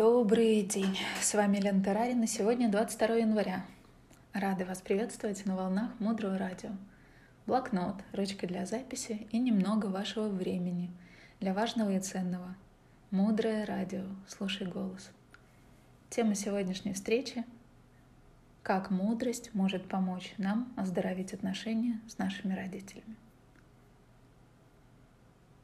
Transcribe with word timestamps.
Добрый 0.00 0.62
день, 0.62 0.96
с 1.20 1.34
вами 1.34 1.58
Лена 1.58 1.84
Тарарина. 1.84 2.26
Сегодня 2.26 2.70
22 2.70 3.16
января. 3.16 3.66
Рады 4.32 4.64
вас 4.64 4.80
приветствовать 4.80 5.44
на 5.44 5.54
волнах 5.54 5.90
Мудрого 5.98 6.38
радио. 6.38 6.70
Блокнот, 7.44 7.96
ручка 8.14 8.46
для 8.46 8.64
записи 8.64 9.26
и 9.30 9.38
немного 9.38 9.88
вашего 9.88 10.28
времени 10.28 10.90
для 11.38 11.52
важного 11.52 11.94
и 11.94 12.00
ценного. 12.00 12.56
Мудрое 13.10 13.66
радио, 13.66 14.04
слушай 14.26 14.66
голос. 14.66 15.10
Тема 16.08 16.34
сегодняшней 16.34 16.94
встречи– 16.94 17.44
как 18.62 18.90
мудрость 18.90 19.50
может 19.52 19.86
помочь 19.86 20.32
нам 20.38 20.72
оздоровить 20.78 21.34
отношения 21.34 22.00
с 22.08 22.16
нашими 22.16 22.54
родителями. 22.54 23.16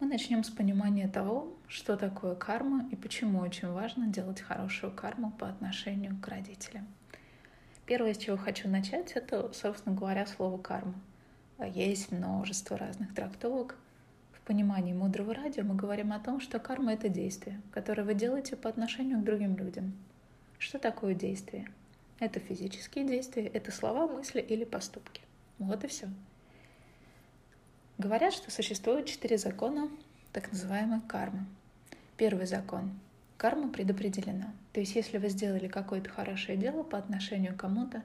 Мы 0.00 0.06
начнем 0.06 0.44
с 0.44 0.50
понимания 0.50 1.08
того, 1.08 1.52
что 1.66 1.96
такое 1.96 2.36
карма 2.36 2.88
и 2.92 2.94
почему 2.94 3.40
очень 3.40 3.68
важно 3.68 4.06
делать 4.06 4.40
хорошую 4.40 4.92
карму 4.92 5.32
по 5.32 5.48
отношению 5.48 6.16
к 6.22 6.28
родителям. 6.28 6.86
Первое, 7.84 8.14
с 8.14 8.18
чего 8.18 8.36
хочу 8.36 8.68
начать, 8.68 9.10
это, 9.12 9.52
собственно 9.52 9.96
говоря, 9.96 10.24
слово 10.26 10.56
карма. 10.56 10.94
Есть 11.74 12.12
множество 12.12 12.78
разных 12.78 13.12
трактовок. 13.12 13.74
В 14.34 14.40
понимании 14.42 14.92
мудрого 14.92 15.34
радио 15.34 15.64
мы 15.64 15.74
говорим 15.74 16.12
о 16.12 16.20
том, 16.20 16.40
что 16.40 16.60
карма— 16.60 16.92
это 16.94 17.08
действие, 17.08 17.60
которое 17.72 18.04
вы 18.04 18.14
делаете 18.14 18.54
по 18.54 18.68
отношению 18.68 19.18
к 19.18 19.24
другим 19.24 19.56
людям. 19.56 19.94
Что 20.58 20.78
такое 20.78 21.14
действие? 21.14 21.68
Это 22.20 22.38
физические 22.38 23.04
действия, 23.04 23.48
это 23.48 23.72
слова, 23.72 24.06
мысли 24.06 24.40
или 24.40 24.62
поступки. 24.62 25.22
Вот 25.58 25.82
и 25.82 25.88
все. 25.88 26.08
Говорят, 27.98 28.32
что 28.32 28.52
существует 28.52 29.06
четыре 29.06 29.38
закона 29.38 29.90
так 30.32 30.52
называемой 30.52 31.00
кармы. 31.00 31.46
Первый 32.16 32.46
закон. 32.46 32.92
Карма 33.36 33.70
предопределена. 33.70 34.54
То 34.72 34.78
есть, 34.78 34.94
если 34.94 35.18
вы 35.18 35.28
сделали 35.30 35.66
какое-то 35.66 36.08
хорошее 36.08 36.56
дело 36.56 36.84
по 36.84 36.96
отношению 36.96 37.54
к 37.54 37.60
кому-то, 37.60 38.04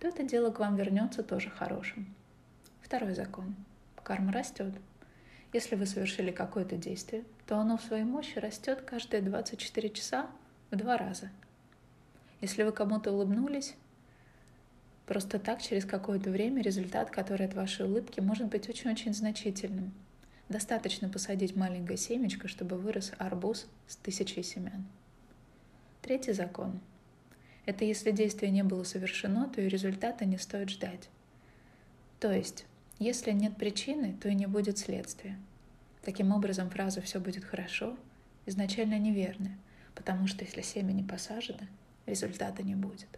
то 0.00 0.08
это 0.08 0.22
дело 0.22 0.50
к 0.50 0.60
вам 0.60 0.76
вернется 0.76 1.22
тоже 1.22 1.50
хорошим. 1.50 2.06
Второй 2.80 3.14
закон. 3.14 3.54
Карма 4.02 4.32
растет. 4.32 4.72
Если 5.52 5.76
вы 5.76 5.84
совершили 5.84 6.30
какое-то 6.30 6.76
действие, 6.76 7.22
то 7.46 7.58
оно 7.58 7.76
в 7.76 7.82
своей 7.82 8.04
мощи 8.04 8.38
растет 8.38 8.80
каждые 8.80 9.20
24 9.20 9.90
часа 9.90 10.26
в 10.70 10.76
два 10.76 10.96
раза. 10.96 11.28
Если 12.40 12.62
вы 12.62 12.72
кому-то 12.72 13.12
улыбнулись, 13.12 13.74
Просто 15.06 15.38
так 15.38 15.60
через 15.60 15.84
какое-то 15.84 16.30
время 16.30 16.62
результат, 16.62 17.10
который 17.10 17.46
от 17.46 17.54
вашей 17.54 17.84
улыбки 17.84 18.20
может 18.20 18.46
быть 18.46 18.68
очень-очень 18.68 19.12
значительным. 19.12 19.92
Достаточно 20.48 21.08
посадить 21.08 21.56
маленькое 21.56 21.98
семечко, 21.98 22.48
чтобы 22.48 22.76
вырос 22.76 23.12
арбуз 23.18 23.66
с 23.86 23.96
тысячей 23.96 24.42
семян. 24.42 24.84
Третий 26.00 26.32
закон. 26.32 26.80
Это 27.66 27.84
если 27.84 28.10
действие 28.10 28.50
не 28.50 28.62
было 28.62 28.84
совершено, 28.84 29.48
то 29.48 29.60
и 29.60 29.68
результата 29.68 30.24
не 30.24 30.38
стоит 30.38 30.70
ждать. 30.70 31.08
То 32.20 32.30
есть, 32.30 32.66
если 32.98 33.32
нет 33.32 33.56
причины, 33.56 34.16
то 34.20 34.28
и 34.28 34.34
не 34.34 34.46
будет 34.46 34.78
следствия. 34.78 35.38
Таким 36.02 36.32
образом, 36.32 36.70
фраза 36.70 37.00
«все 37.00 37.20
будет 37.20 37.44
хорошо» 37.44 37.96
изначально 38.46 38.98
неверная, 38.98 39.56
потому 39.94 40.26
что 40.26 40.44
если 40.44 40.60
семя 40.60 40.92
не 40.92 41.02
посажено, 41.02 41.66
результата 42.04 42.62
не 42.62 42.74
будет. 42.74 43.08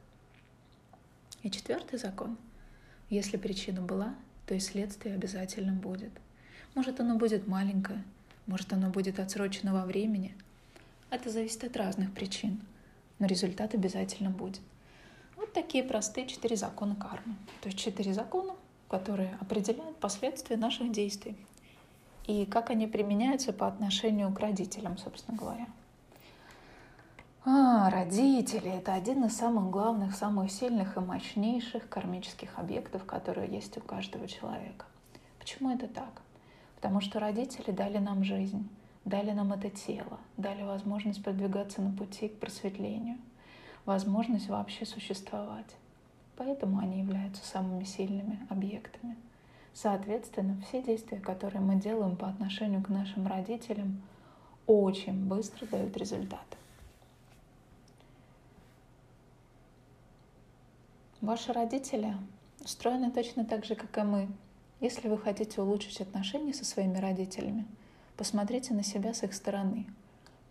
И 1.47 1.51
четвертый 1.53 1.97
закон. 1.97 2.37
Если 3.09 3.37
причина 3.37 3.81
была, 3.81 4.17
то 4.47 4.55
и 4.57 4.59
следствие 4.59 5.15
обязательно 5.15 5.73
будет. 5.73 6.11
Может, 6.75 6.99
оно 6.99 7.17
будет 7.17 7.47
маленькое, 7.47 8.03
может, 8.49 8.73
оно 8.73 8.91
будет 8.91 9.21
отсрочено 9.21 9.73
во 9.73 9.85
времени. 9.85 10.35
Это 11.09 11.31
зависит 11.31 11.63
от 11.63 11.77
разных 11.77 12.13
причин, 12.13 12.61
но 13.21 13.27
результат 13.27 13.75
обязательно 13.75 14.31
будет. 14.31 14.61
Вот 15.37 15.53
такие 15.53 15.85
простые 15.85 16.27
четыре 16.27 16.57
закона 16.57 16.97
кармы. 16.97 17.37
То 17.61 17.69
есть 17.69 17.79
четыре 17.79 18.13
закона, 18.13 18.57
которые 18.89 19.39
определяют 19.41 19.99
последствия 19.99 20.57
наших 20.57 20.91
действий 20.91 21.37
и 22.27 22.45
как 22.45 22.71
они 22.71 22.89
применяются 22.89 23.53
по 23.53 23.69
отношению 23.69 24.33
к 24.33 24.41
родителям, 24.41 24.99
собственно 24.99 25.39
говоря. 25.39 25.69
А, 27.49 27.91
родители– 27.91 28.69
это 28.77 28.93
один 28.95 29.25
из 29.25 29.37
самых 29.37 29.71
главных, 29.71 30.17
самых 30.17 30.51
сильных 30.51 30.97
и 30.97 31.01
мощнейших 31.01 31.89
кармических 31.89 32.59
объектов, 32.59 33.05
которые 33.05 33.49
есть 33.49 33.79
у 33.79 33.81
каждого 33.81 34.27
человека. 34.27 34.85
Почему 35.39 35.71
это 35.71 35.87
так? 35.87 36.23
Потому 36.75 37.01
что 37.01 37.21
родители 37.21 37.71
дали 37.71 37.99
нам 37.99 38.25
жизнь, 38.25 38.69
дали 39.05 39.31
нам 39.31 39.53
это 39.53 39.71
тело, 39.71 40.19
дали 40.37 40.65
возможность 40.65 41.23
продвигаться 41.23 41.81
на 41.81 41.97
пути 41.97 42.27
к 42.27 42.41
просветлению, 42.41 43.17
возможность 43.85 44.49
вообще 44.49 44.85
существовать. 44.85 45.77
Поэтому 46.37 46.81
они 46.81 46.99
являются 46.99 47.47
самыми 47.47 47.85
сильными 47.85 48.45
объектами. 48.51 49.15
Соответственно, 49.73 50.61
все 50.67 50.83
действия, 50.83 51.21
которые 51.21 51.61
мы 51.61 51.77
делаем 51.77 52.17
по 52.17 52.27
отношению 52.27 52.83
к 52.83 52.89
нашим 52.89 53.29
родителям, 53.29 54.03
очень 54.67 55.29
быстро 55.29 55.65
дают 55.67 55.97
результаты. 55.97 56.57
Ваши 61.27 61.53
родители 61.53 62.17
устроены 62.65 63.11
точно 63.11 63.45
так 63.45 63.65
же, 63.65 63.75
как 63.75 63.99
и 63.99 64.03
мы. 64.03 64.29
Если 64.79 65.09
вы 65.09 65.19
хотите 65.19 65.61
улучшить 65.61 66.01
отношения 66.01 66.55
со 66.55 66.65
своими 66.65 66.99
родителями, 66.99 67.67
посмотрите 68.17 68.75
на 68.75 68.85
себя 68.85 69.13
с 69.13 69.25
их 69.25 69.35
стороны. 69.35 69.87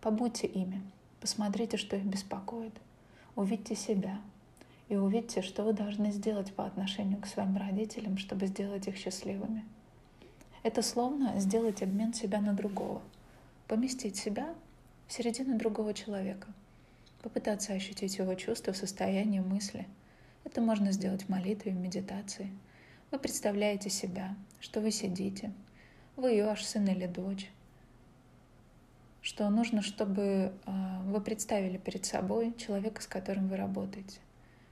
Побудьте 0.02 0.46
ими. 0.46 0.82
Посмотрите, 1.18 1.78
что 1.78 1.96
их 1.96 2.04
беспокоит. 2.04 2.74
Увидьте 3.36 3.74
себя. 3.74 4.20
И 4.90 4.96
увидьте, 4.96 5.40
что 5.40 5.62
вы 5.62 5.72
должны 5.72 6.10
сделать 6.12 6.52
по 6.52 6.66
отношению 6.66 7.22
к 7.22 7.26
своим 7.26 7.56
родителям, 7.56 8.18
чтобы 8.18 8.46
сделать 8.46 8.86
их 8.86 8.96
счастливыми. 8.96 9.64
Это 10.62 10.82
словно 10.82 11.40
сделать 11.40 11.82
обмен 11.82 12.12
себя 12.12 12.42
на 12.42 12.52
другого. 12.52 13.00
Поместить 13.66 14.16
себя 14.16 14.54
в 15.08 15.14
середину 15.14 15.56
другого 15.56 15.94
человека. 15.94 16.48
Попытаться 17.22 17.72
ощутить 17.72 18.18
его 18.18 18.34
чувства, 18.34 18.74
состояние, 18.74 19.40
мысли– 19.40 19.86
это 20.46 20.60
можно 20.60 20.92
сделать 20.92 21.24
в 21.24 21.28
молитве, 21.28 21.72
в 21.72 21.76
медитации. 21.76 22.50
Вы 23.10 23.18
представляете 23.18 23.90
себя, 23.90 24.36
что 24.60 24.80
вы 24.80 24.92
сидите, 24.92 25.52
вы 26.14 26.42
ваш 26.44 26.64
сын 26.64 26.86
или 26.86 27.06
дочь, 27.06 27.50
что 29.22 29.50
нужно, 29.50 29.82
чтобы 29.82 30.52
а, 30.64 31.02
вы 31.02 31.20
представили 31.20 31.78
перед 31.78 32.06
собой 32.06 32.54
человека, 32.56 33.02
с 33.02 33.08
которым 33.08 33.48
вы 33.48 33.56
работаете. 33.56 34.20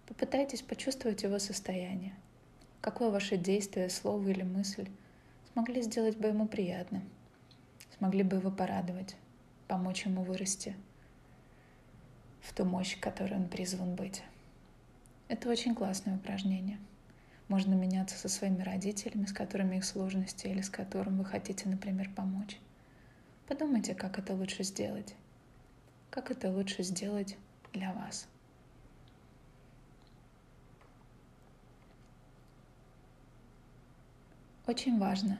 Попытайтесь 0.07 0.63
почувствовать 0.63 1.25
его 1.25 1.41
состояние. 1.41 2.15
Какое 2.81 3.11
ваше 3.11 3.37
действие, 3.37 3.91
слово 3.91 4.29
или 4.29 4.43
мысль 4.43 4.89
смогли 5.53 5.83
сделать 5.83 6.17
бы 6.17 6.29
ему 6.29 6.47
приятно, 6.47 7.03
смогли 7.99 8.23
бы 8.23 8.37
его 8.37 8.53
порадовать, 8.53 9.17
помочь 9.67 10.07
ему 10.07 10.23
вырасти 10.23 10.77
в 12.43 12.55
ту 12.55 12.65
мощь, 12.65 12.97
которой 13.01 13.35
он 13.35 13.49
призван 13.49 13.97
быть. 13.97 14.23
Это 15.29 15.49
очень 15.49 15.75
классное 15.75 16.17
упражнение. 16.17 16.79
Можно 17.49 17.75
меняться 17.75 18.17
со 18.17 18.29
своими 18.29 18.63
родителями, 18.63 19.27
с 19.27 19.33
которыми 19.33 19.77
их 19.77 19.85
сложности 19.85 20.47
или 20.47 20.61
с 20.61 20.71
которым 20.71 21.19
вы 21.19 21.25
хотите, 21.25 21.69
например, 21.69 22.11
помочь. 22.15 22.59
Подумайте, 23.47 23.95
как 23.95 24.19
это 24.19 24.35
лучше 24.35 24.65
сделать. 24.65 25.15
Как 26.11 26.31
это 26.31 26.51
лучше 26.51 26.83
сделать 26.83 27.37
для 27.73 27.93
вас. 27.93 28.29
Очень 34.67 34.99
важно, 34.99 35.39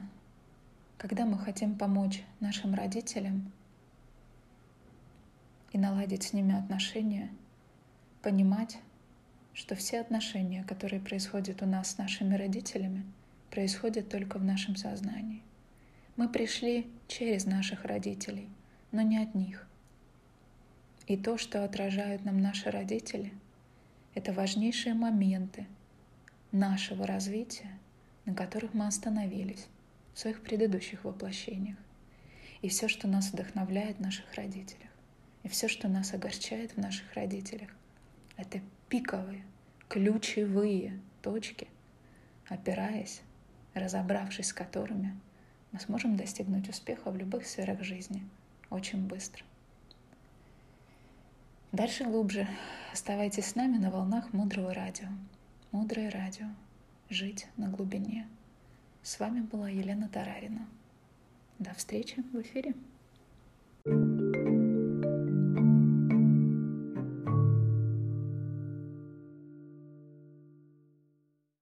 когда 0.99 1.25
мы 1.25 1.39
хотим 1.39 1.75
помочь 1.75 2.23
нашим 2.39 2.75
родителям 2.75 3.51
и 5.71 5.79
наладить 5.79 6.23
с 6.23 6.33
ними 6.33 6.55
отношения, 6.55 7.31
понимать, 8.21 8.77
что 9.55 9.73
все 9.73 10.01
отношения, 10.01 10.65
которые 10.65 10.99
происходят 10.99 11.61
у 11.61 11.65
нас 11.65 11.91
с 11.91 11.97
нашими 11.97 12.35
родителями, 12.35 13.05
происходят 13.49 14.09
только 14.09 14.37
в 14.37 14.43
нашем 14.43 14.75
сознании. 14.75 15.41
Мы 16.17 16.27
пришли 16.27 16.91
через 17.07 17.45
наших 17.45 17.85
родителей, 17.85 18.49
но 18.91 19.01
не 19.01 19.17
от 19.17 19.33
них. 19.33 19.65
И 21.07 21.15
то, 21.15 21.37
что 21.37 21.63
отражают 21.63 22.25
нам 22.25 22.41
наши 22.41 22.69
родители, 22.69 23.31
это 24.13 24.33
важнейшие 24.33 24.93
моменты 24.93 25.67
нашего 26.51 27.07
развития, 27.07 27.79
на 28.25 28.33
которых 28.33 28.73
мы 28.73 28.87
остановились 28.87 29.67
в 30.13 30.19
своих 30.19 30.41
предыдущих 30.41 31.05
воплощениях. 31.05 31.77
И 32.61 32.67
все, 32.67 32.89
что 32.89 33.07
нас 33.07 33.31
вдохновляет 33.31 33.97
в 33.97 34.01
наших 34.01 34.33
родителях, 34.33 34.89
и 35.43 35.47
все, 35.47 35.69
что 35.69 35.87
нас 35.87 36.13
огорчает 36.13 36.71
в 36.71 36.77
наших 36.77 37.13
родителях, 37.13 37.69
это 38.37 38.61
пиковые, 38.89 39.43
ключевые 39.87 40.99
точки, 41.21 41.67
опираясь, 42.47 43.21
разобравшись 43.73 44.47
с 44.47 44.53
которыми, 44.53 45.19
мы 45.71 45.79
сможем 45.79 46.15
достигнуть 46.15 46.69
успеха 46.69 47.11
в 47.11 47.17
любых 47.17 47.45
сферах 47.45 47.83
жизни 47.83 48.23
очень 48.69 49.05
быстро. 49.07 49.43
Дальше 51.71 52.05
глубже. 52.05 52.47
Оставайтесь 52.93 53.47
с 53.47 53.55
нами 53.55 53.77
на 53.77 53.91
волнах 53.91 54.31
мудрого 54.31 54.73
радио. 54.73 55.09
Мудрое 55.71 56.09
радио. 56.09 56.47
Жить 57.09 57.47
на 57.57 57.67
глубине. 57.67 58.27
С 59.03 59.19
вами 59.19 59.41
была 59.41 59.69
Елена 59.69 60.07
Тарарина. 60.07 60.65
До 61.59 61.73
встречи 61.73 62.21
в 62.31 62.41
эфире. 62.41 62.73